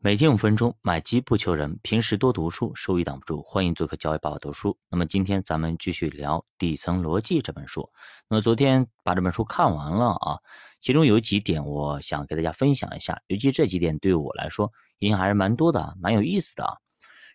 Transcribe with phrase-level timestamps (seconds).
[0.00, 1.76] 每天五分钟，买机不求人。
[1.82, 3.42] 平时多读书，收益挡不住。
[3.42, 4.78] 欢迎做客教育爸爸读书。
[4.88, 7.90] 那么今天咱们继续聊《底层逻辑》这本书。
[8.28, 10.38] 那么昨天把这本书看完了啊，
[10.80, 16.76] 其中有几点我想给大家分享一下，尤其这几点对我来说影响还是蛮多的，蛮有意思的啊。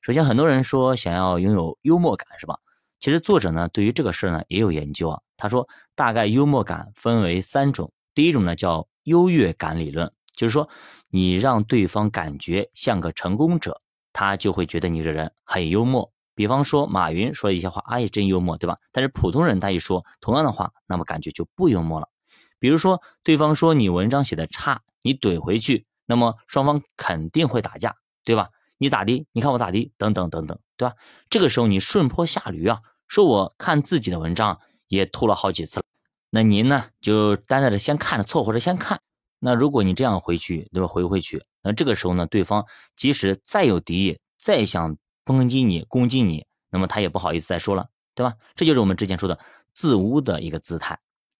[0.02, 2.58] 首先，很多人说想要拥有幽默感，是吧？
[3.02, 5.20] 其实作者呢对于这个事儿呢也有研究啊。
[5.36, 10.70] 他说，大概幽默感分为三种，第一种呢叫优越感理论，就是说。
[11.16, 13.84] 你让对方感觉像个成功者，
[14.14, 16.12] 他就会觉得你这人很幽默。
[16.34, 18.80] 比方说马云说一些话，哎，真幽默，对吧？
[18.92, 22.10] 但是普通人他一说同样的话，那么感觉就不幽默了。
[22.58, 27.96] 比如说对方说你文章写的差，你怼回去，那么双方肯定会打架，
[28.26, 28.50] 对吧？
[28.80, 29.28] 你咋地？
[29.34, 29.94] 你看我咋地？
[30.00, 30.96] 等等等等，对吧？
[31.30, 35.86] 这个时候你顺坡下驴啊，说我看自己的文章也吐了好几次了，
[36.32, 39.00] 那您呢就待在这先看着凑合着先看。
[39.46, 40.88] 那如果你这样回去，对吧？
[40.88, 42.66] 回回去，那这个时候呢，对方
[42.96, 48.36] 即使再有敌意，再想抨击你、攻击你，那么他也不好意思再说了，对吧？
[48.56, 49.38] 这就是我们之前说的
[49.74, 50.98] 自污的一个姿态，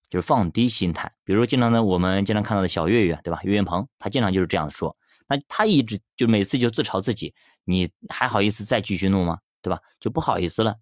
[0.10, 1.14] 就是放低心态。
[1.24, 3.40] 比如说，经常呢，我们经常看到的小岳岳，对吧？
[3.44, 4.98] 岳云鹏，他经常就是这样说。
[5.30, 7.34] 那他一直就每次就自嘲自己，
[7.64, 9.38] 你还好意思再继续弄吗？
[9.62, 9.80] 对吧？
[10.02, 10.76] 就不好意思了。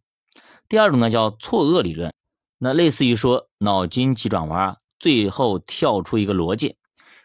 [0.68, 2.12] 第二种呢，叫错愕理论，
[2.58, 6.78] 那类似于说脑筋急转弯，最后跳出一个逻辑。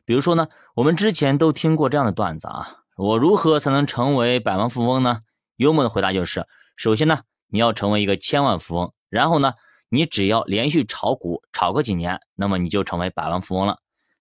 [0.07, 5.19] 比如说呢，我们之前都听过这样的段子啊，我如何才能成为百万富翁呢？
[5.57, 9.55] 幽默的回答就是：首先呢，你要成为一个千万富翁，然后呢，
[9.89, 13.79] 你只要连续炒股炒个几年，那么你就成为百万富翁了。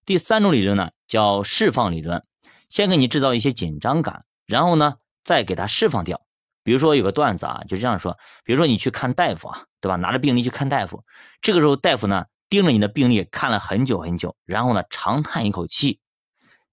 [0.07, 2.23] 第三种理论呢，叫释放理论，
[2.67, 6.21] 先给你制造一些紧张感，然后呢，再给它释放掉。
[6.63, 9.97] 比如说有个段子啊，就这样说：比如说你去看大夫啊，对吧？
[9.97, 11.03] 拿着病历去看大夫，
[11.41, 12.25] 这个时候大夫呢。
[12.49, 15.99] 盯着你的病历看了很久很久，然后呢，长叹一口气，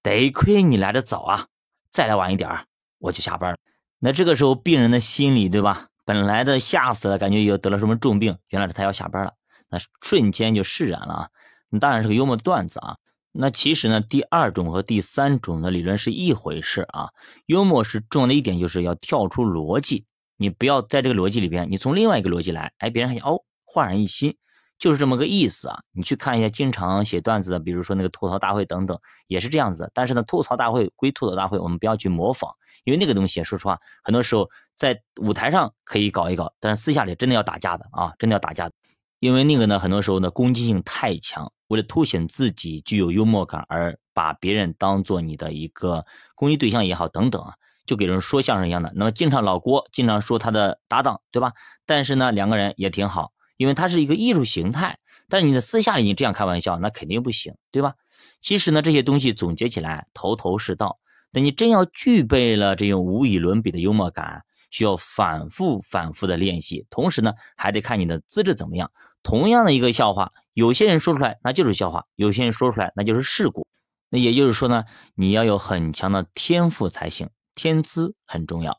[0.03, 1.47] 得亏你来的早啊，
[1.91, 2.67] 再来晚一点
[2.99, 3.59] 我就下班了。
[3.99, 5.89] 那这个时候病人的心里，对吧？
[6.05, 9.35] 本来的吓死了，感觉又得了什么重病，原来是他要下班了，
[9.69, 11.29] 那瞬间就释然了啊。
[11.69, 12.97] 那当然是个幽默段子啊。
[13.31, 17.11] 那其实呢，第二种和第三种的理论是一回事啊。
[17.47, 20.05] 幽默是重要的一点，就是要跳出逻辑，
[20.37, 24.37] 你不要在这个逻辑里边，你从另外一个逻辑来，哎，别人还哦，焕然一新。
[24.83, 25.79] 就是这么个意思啊！
[25.93, 28.99] 你去看一下经常写段子的，比如说那个吐槽大会等等，
[29.29, 29.91] 也是这样子的。
[29.95, 32.51] 但是呢，吐槽大会归吐槽大会，我们不要去模仿，
[32.83, 38.73] 因为那个东西，说实话，很多时候在舞台上可以搞一搞，但是私下里真的要打架的啊，真的要打架。
[39.21, 46.05] 因为那个呢，很多时候呢，攻击性太强，为了凸显自己具有幽默感，而把别人当做你的一个
[46.35, 47.55] 攻击对象也好，等等啊，
[47.87, 48.93] 就给人说相声一样的。
[48.97, 51.53] 那么经常老郭经常说他的搭档，对吧？
[51.87, 53.31] 但是呢，两个人也挺好。
[53.63, 57.95] 因为它是一个艺术形态，但是你的私下里你这样开玩笑，那肯定不行，对吧？
[58.41, 60.99] 其实呢，这些东西总结起来头头是道。
[61.31, 68.91] 等你真要具备了这种无与伦比的幽默感，需要反复反复的练习，同时呢，还得看你的资质怎么样。
[69.23, 73.65] 同样的一个笑话，有些人说出来那就是笑话，有些人说出来那就是事故。
[74.11, 78.77] 那也就是说呢，你要有很强的天赋才行，天资很重要。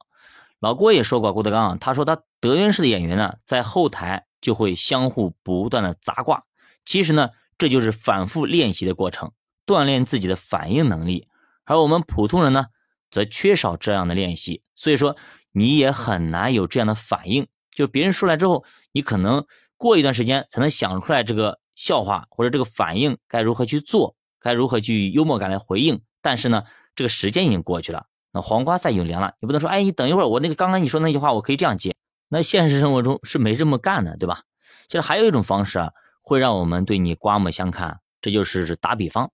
[0.60, 4.26] 老郭也说过，郭德纲他说他德云社的演员呢，在后台。
[4.44, 6.44] 就会相互不断的砸挂，
[6.86, 9.32] 其实呢，这就是反复练习的过程，
[9.66, 11.26] 锻炼自己的反应能力。
[11.64, 12.66] 而我们普通人呢，
[13.10, 15.16] 则缺少这样的练习，所以说
[15.54, 17.48] 你也很难有这样的反应。
[17.72, 19.46] 就别人说来之后，你可能
[19.78, 26.02] 过一段时间才能想出来这个笑话或者这个反应该如何去做，该如何去幽默感来回应。
[26.22, 26.64] 但是呢，
[26.96, 31.96] 这个时间已经过去了，那黄瓜再有凉了，你不能说，哎，你等一会儿，我那个刚刚你说那句话，我可以这样接。
[32.34, 34.42] 那现实生活中是没这么干的，对吧？
[34.88, 35.92] 其实还有一种方式啊，
[36.24, 39.32] 会让我们对你刮目相看，这就是打比方。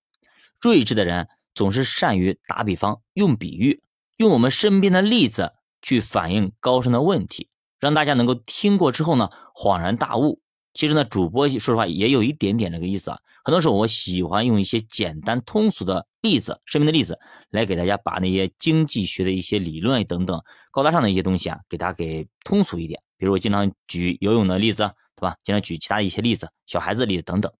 [0.60, 3.82] 睿智的人总是善于打比方，用比喻，
[4.18, 10.38] 用我们身边的例子去反映高深的问题，让大家能够听过之后呢，恍然大悟。
[10.72, 13.18] 其实呢，主播说实话也有一点点这个意思啊。
[13.42, 23.02] 很多时候我喜欢用一些简单通俗的例子，身边的例子来给大家把那些经济学的一些理论等等高大上的一些东西啊，给大家给通俗一点。
[23.16, 25.36] 比如我经常举游泳的例子，对吧？
[25.42, 27.52] 经常举其他一些例子，小孩子例子等等。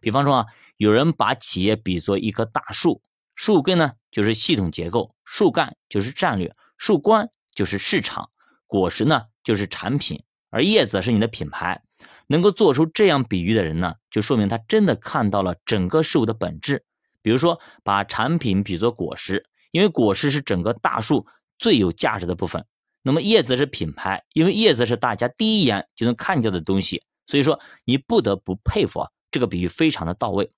[0.00, 0.46] 比方说啊，
[0.76, 3.02] 有人把企业比作一棵大树，
[3.34, 8.30] 树根呢就是系统结构，树干就是战略，树冠就是市场，
[8.66, 11.82] 果实呢就是产品，而叶子是你的品牌。
[12.26, 16.84] 能够做出这样比喻的人呢，就说明他真的看到了整个事物的本质。
[17.22, 21.26] 比如说，把产品比作果实，因为果实是整个大树
[21.58, 22.62] 最有价值的部分；
[23.02, 27.02] 那么叶子是品牌，因为叶子是大家第一眼就能看见的东西。
[27.26, 30.50] 所以说，你不得不佩服啊，这个比喻非常的到位。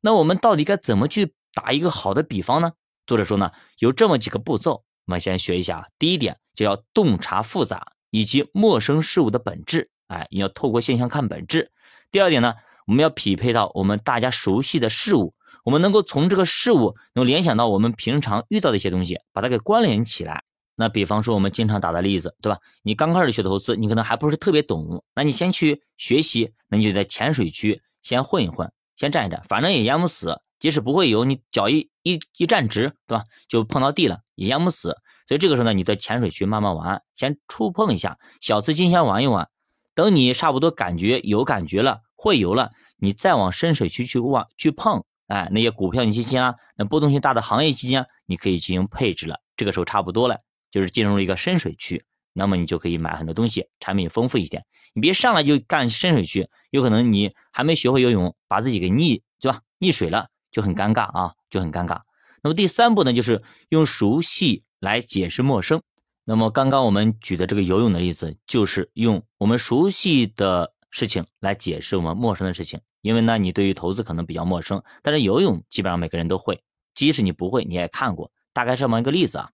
[0.00, 2.72] 那我们到底该怎么去打一个好的比方呢？
[3.06, 5.90] 作者说呢，有这么几个步骤，我们先学一下。
[5.98, 11.70] 第一点就要洞察复杂以及陌生事物的本质，哎，你要透过现象看本质。
[12.10, 12.54] 第二点呢，
[12.86, 20.44] 我们要匹配到我们大家熟悉的事物，我们能够从这个事物能联想到我们平常遇到的一些东西，把它给关联起来。
[20.76, 22.58] 那比方说我们经常打的例子，对吧？
[22.82, 30.40] 你刚开始学投资，你可能还不是特别懂，那你先去学习，那你就在浅水区先混一混，先站一站，反正也淹不死。
[30.58, 33.24] 即使不会游，你脚一一一站直，对吧？
[33.46, 34.96] 就碰到地了，也淹不死。
[35.28, 39.48] 所以这个时候呢，你在浅水区慢慢玩，先触碰一下，小资金先玩一玩。
[39.96, 49.40] 等你差不多感觉有感觉了，会游了，你再往深水区去往去碰，哎，那些股票基金啊，那波动性大的行业基金啊，你可以进行配置了。
[49.56, 50.38] 这个时候差不多了，
[50.70, 54.66] 就是进入了一个深水区，那么你就可以买很多东西，产品丰富一点。
[54.94, 59.62] 你别上来就干深水区，有可能你还没学会游泳，把自己给溺，对吧？
[59.80, 60.28] 溺水了。
[60.52, 62.00] 就很尴尬啊，就很尴尬。
[62.42, 65.82] 那么第三步呢，就是用熟悉来解释陌生。
[66.28, 72.80] 那么刚刚我们举的这个游泳的例子，就是用我们熟悉的事情来解释我们陌生的事情。
[73.00, 76.64] 因为呢，你对于投资可能比较陌生，但是游泳基本上每个人都会，
[76.96, 79.50] 即使你不会，你也看过，大概是这么一个例子啊。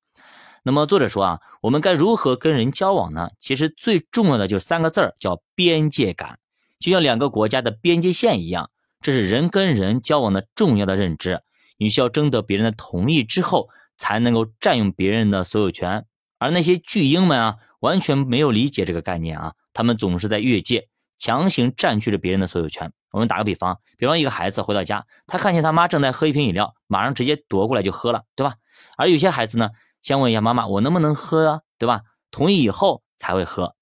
[0.63, 3.29] 那么作者说啊，我们该如何跟人交往呢？
[3.39, 6.39] 其实最重要的就三个字儿，叫边界感，
[6.81, 8.71] 就像两个国家的边界线一样。
[9.03, 11.43] 这是人跟人交往的重要的认知，
[11.77, 16.07] 你需要征得别人的同意之后，才能够占用别人的所有权。
[16.43, 22.93] 而那些巨婴们啊，完全没有理解这个概念啊，他们总是在越界，强行占据着别人的所有权。
[23.13, 28.57] 我们打个比方，比方一个孩子回到家，他看见他妈正在喝一瓶饮料，马上直接夺过来就喝了，对吧？
[28.97, 29.71] 而有些孩子呢，
[30.03, 32.01] 先问一下妈妈，我能不能喝啊，对吧？
[32.33, 33.77] 同意以后才会喝。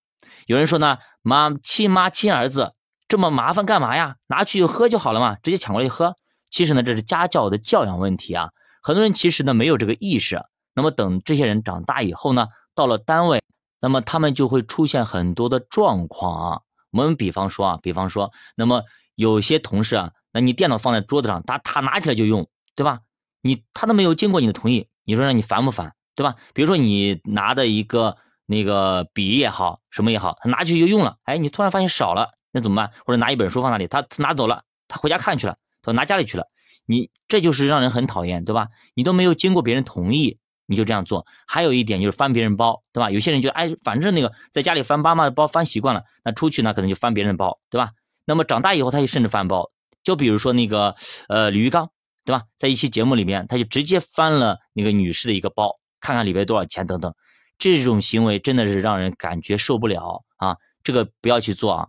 [0.45, 2.75] 有人说呢，妈亲妈亲儿子。
[3.09, 4.17] 这么麻烦干嘛呀？
[4.27, 6.15] 拿去就喝就好了嘛，直接抢过来就喝。
[6.51, 8.51] 其实呢，这是家教的教养问题啊。
[8.83, 10.43] 很多人其实呢没有这个意识。
[10.81, 13.43] 那么等这些人长大以后呢，到了单位，
[13.83, 16.61] 那么他们就会出现很多的状况啊。
[16.91, 18.83] 我们比方说啊，比方说，那么
[19.15, 23.01] 有些同事啊，那你电脑放在桌子上，他他拿起来就用，对吧？
[23.43, 25.93] 你他都没有经过你的同意，你说让你烦不烦？
[26.15, 26.37] 对吧？
[26.55, 28.17] 比如说你拿的一个
[28.47, 32.31] 那个笔也好，什么也好，他拿去就用了，哎，你突然发现少了。
[32.53, 32.91] 那怎么办？
[33.05, 36.47] 或者拿一本书放那里，他拿走了，他回家看去了，他拿家里去了。
[36.87, 38.67] 你这就是让人很讨厌，对吧？
[38.95, 40.40] 你都没有经过别人同意，
[40.71, 41.27] 你就这样做。
[41.47, 43.11] 还有一点就是翻别人包，对吧？
[43.11, 47.91] 有些人就哎，反正那个在家里翻妈妈的包翻习惯了，那出去呢可能就翻别人包，对吧？
[48.25, 49.71] 那么长大以后，他就甚至翻包。
[50.05, 50.95] 就比如说那个
[51.29, 51.91] 呃李玉刚，
[52.25, 52.45] 对吧？
[52.57, 57.13] 在一期节目里面，他就直接翻了那个女士的一个包，看看里边多少钱等等。
[57.59, 60.57] 这种行为真的是让人感觉受不了啊！
[60.83, 61.89] 这个不要去做啊！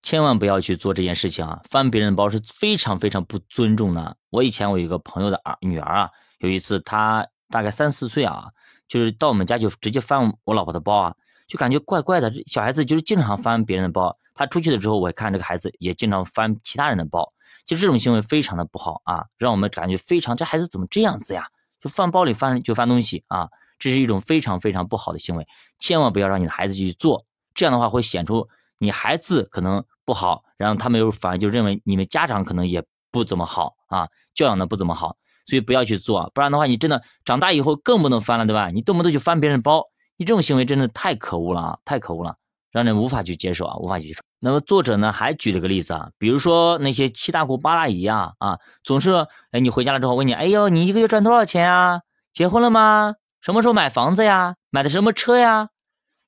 [0.00, 1.62] 千万不要去做这件事情啊！
[1.68, 4.16] 翻别人包是非常非常不尊重的。
[4.30, 8.48] 我以前我有一个朋友的儿女儿啊，有一次她大概三四岁啊，
[8.88, 11.14] 就是到我们家就直接翻我老婆的包啊，
[11.46, 12.32] 就感觉怪怪的。
[12.46, 17.32] 小孩子就是经常翻别人的包，他出去了之后，我看这个孩子也经常翻其他人的包，
[17.64, 21.46] 就这种行为非常的不好啊，让我们感觉非常这孩子怎么这样子呀？
[21.80, 25.46] 就翻包里翻就翻东西啊，这是一种非常非常不好的行为，
[25.78, 27.24] 千万不要让你的孩子去做，
[27.54, 28.48] 这样的话会显出
[28.78, 29.84] 你孩子可能。
[30.04, 35.16] 不好，然后他们又反而就认为你们家长可能也不怎么好啊，教养的不怎么好，
[35.46, 38.70] 所以不要去做，不然的话你真的长大以后更不能翻了，对吧？
[38.70, 39.84] 你动不动就翻别人包，
[40.16, 42.36] 你这种行为真的太可恶了啊，太可恶了，
[42.70, 44.20] 让人无法去接受啊，无法去接受。
[44.38, 52.00] 那么作者呢还举了个例子啊，比如说那些七大姑八大姨啊啊，总是哎你回家了之后问你，哎呦你一个月赚多少钱啊？
[52.32, 53.14] 结婚了吗？
[53.40, 54.56] 什么时候买房子呀？
[54.70, 55.68] 买的什么车呀？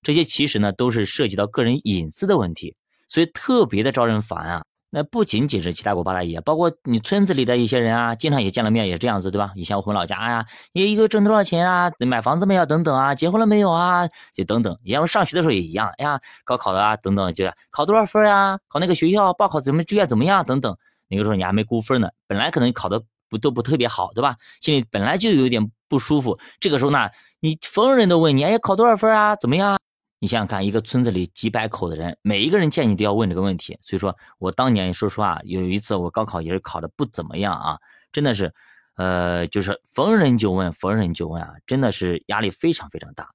[0.03, 2.77] 这些其实呢都是涉及到个人隐私的问题。
[3.07, 4.65] 所以特别的招人烦啊！
[4.97, 9.51] 那不仅仅是七大姑八大姨，包括你村子里的一些人啊，经常也见了面也这样子，对吧？
[9.57, 11.91] 以前我回老家呀，你一个挣多少钱啊？
[11.99, 12.65] 买房子没有？
[12.65, 14.09] 等等啊，结婚了没有啊？
[14.33, 14.79] 就等等。
[14.85, 18.61] 以前我上学的时候也一样，哎呀，高考的啊，等等，就考多少分啊？
[18.69, 20.45] 考那个学校报考怎么志愿怎么样？
[20.45, 20.77] 等等。
[21.09, 24.37] 那个时候你还没估分呢，本来可能考的不都不特别好，对吧？
[24.61, 26.39] 心里本来就有点不舒服。
[26.61, 27.11] 这个时候呢，
[27.41, 29.35] 你逢人都问你，哎，考多少分啊？
[29.35, 29.77] 怎么样？
[30.25, 33.79] 你想想看，一个村子里几百口的人，每一个人见你都要问这个问题。
[33.83, 37.79] 所以说我当年说实话，有一次我高考也是考的不怎么样啊，
[38.11, 38.55] 真的是，
[38.97, 43.29] 呃，就是逢人就问，逢人就问啊，真的是压力非常非常大。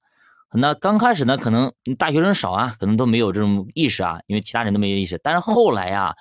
[0.52, 5.16] 那刚开始呢，可能大学生少啊，可能都没有这种意识啊，因为其他人都没有意识。
[5.22, 6.16] 但是后来呀，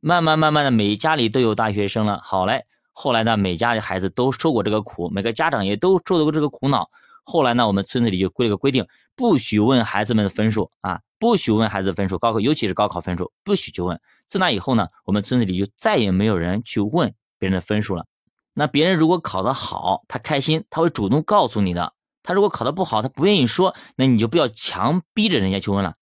[0.00, 2.18] 慢慢慢慢的，每家里都有大学生了。
[2.24, 6.90] 好嘞，后来呢，每家的孩子都受过这个苦，每个家长也都受过这个苦恼。
[7.28, 14.00] 后来呢，我们村子里就规了个规定，不许问孩子们的分数啊，不许问孩子分数，高考尤其是高考分数，不许去问。
[14.26, 18.06] 自那以后呢，我们村子里就再也没有人去问别人的分数了。
[18.54, 21.92] 那别人如果考得好，他开心，他会主动告诉你的；
[22.22, 25.96] 他如果考得不好，他不愿意说，那你就不要强逼着人家去问了。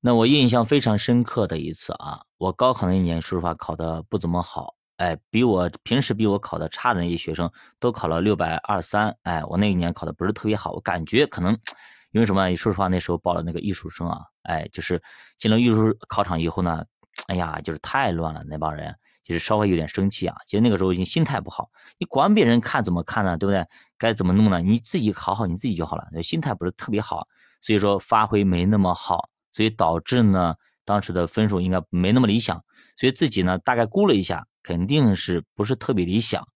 [0.00, 4.74] 那我印象非常深刻的一次啊，我高考那一年，说实话考得不怎么好。
[5.00, 11.58] 哎，比我平时比我考的差的那些学生都考了六百二三，哎，我那一年考的不是特别好，我感觉可能
[12.12, 12.54] 因为什么？
[12.54, 15.02] 说实话，那时候报了那个艺术生啊，哎，就是
[15.38, 16.84] 进了艺术考场以后呢，
[17.28, 20.36] 哎呀，就是太乱了，那帮人就是稍微有点生气啊。
[20.44, 23.38] 其实那个时候已经心态不好，你管别人看怎么看呢？
[23.38, 23.66] 对不对？
[23.96, 24.60] 该怎么弄呢？
[24.60, 26.06] 你自己考好你自己就好了。
[26.22, 27.26] 心态不是特别好，
[27.62, 32.62] 所以说发挥没那么好，所以导致呢当时的分数应该没那么理想，
[33.00, 34.46] 所以自己呢大概估了一下。
[34.62, 36.46] 肯定是不是特别理想，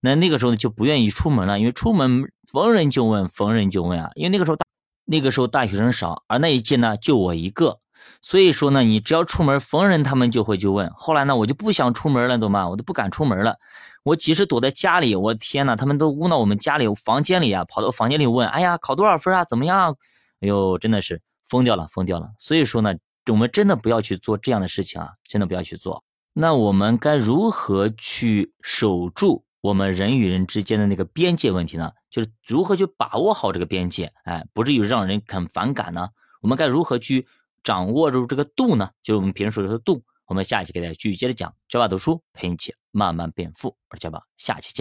[0.00, 4.64] 那那个时候呢就不愿意出门了，因为出门逢人就问，逢人就问啊，因为那个时候大
[5.04, 7.80] 那个时候大学生少，而那一届呢就我一个，
[8.22, 12.66] 所以说呢你只要出门逢人他们就会就问，后来呢我就不想出门了，懂吗？
[12.70, 13.58] 我都不敢出门了，
[14.02, 19.44] 我即使躲在家里，我天呐，他们都污到我们家里房间里啊，跑到房间里问，哎呀考多少分啊？
[19.44, 19.98] 怎么样？
[20.40, 22.30] 哎呦真的是疯掉了，疯掉了。
[22.38, 22.94] 所以说呢，
[23.30, 26.04] 我们真的不要去做这样的事情啊，真的不要去做。
[26.32, 31.92] 那我们该如何去守住我们人与人之间的那个边界问题呢？
[32.10, 36.08] 就是如何去把握好这个边界，哎，不至于让人很反感呢？
[36.40, 37.26] 我们该如何去
[37.62, 38.90] 掌握住这个度呢？
[39.02, 40.02] 就是我们平时说的度。
[40.26, 43.76] 我们下期给大家继续接着讲，教爸读书陪你一起慢慢变富。
[43.90, 44.78] 我是教爸，下期见。